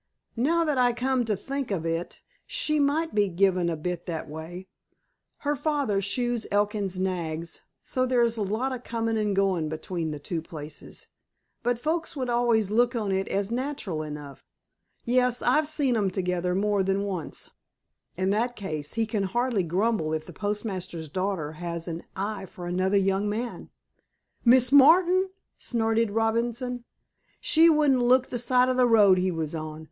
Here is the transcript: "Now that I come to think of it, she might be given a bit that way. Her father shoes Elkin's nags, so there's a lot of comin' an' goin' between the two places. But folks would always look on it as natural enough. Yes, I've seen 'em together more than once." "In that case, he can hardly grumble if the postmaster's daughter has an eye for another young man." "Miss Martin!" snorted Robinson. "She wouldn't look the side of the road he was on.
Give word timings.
"Now 0.35 0.65
that 0.65 0.79
I 0.79 0.93
come 0.93 1.25
to 1.25 1.35
think 1.35 1.69
of 1.69 1.85
it, 1.85 2.21
she 2.47 2.79
might 2.79 3.13
be 3.13 3.29
given 3.29 3.69
a 3.69 3.77
bit 3.77 4.07
that 4.07 4.27
way. 4.27 4.67
Her 5.41 5.55
father 5.55 6.01
shoes 6.01 6.47
Elkin's 6.51 6.97
nags, 6.99 7.61
so 7.83 8.07
there's 8.07 8.35
a 8.35 8.41
lot 8.41 8.71
of 8.73 8.83
comin' 8.83 9.15
an' 9.15 9.35
goin' 9.35 9.69
between 9.69 10.09
the 10.09 10.17
two 10.17 10.41
places. 10.41 11.05
But 11.61 11.77
folks 11.77 12.15
would 12.15 12.31
always 12.31 12.71
look 12.71 12.95
on 12.95 13.11
it 13.11 13.27
as 13.27 13.51
natural 13.51 14.01
enough. 14.01 14.43
Yes, 15.05 15.43
I've 15.43 15.67
seen 15.67 15.95
'em 15.95 16.09
together 16.09 16.55
more 16.55 16.81
than 16.81 17.03
once." 17.03 17.51
"In 18.17 18.31
that 18.31 18.55
case, 18.55 18.93
he 18.95 19.05
can 19.05 19.21
hardly 19.21 19.61
grumble 19.61 20.13
if 20.13 20.25
the 20.25 20.33
postmaster's 20.33 21.09
daughter 21.09 21.51
has 21.51 21.87
an 21.87 22.01
eye 22.15 22.47
for 22.47 22.65
another 22.65 22.97
young 22.97 23.29
man." 23.29 23.69
"Miss 24.43 24.71
Martin!" 24.71 25.29
snorted 25.59 26.09
Robinson. 26.09 26.85
"She 27.39 27.69
wouldn't 27.69 28.01
look 28.01 28.29
the 28.29 28.39
side 28.39 28.67
of 28.67 28.77
the 28.77 28.87
road 28.87 29.19
he 29.19 29.29
was 29.29 29.53
on. 29.53 29.79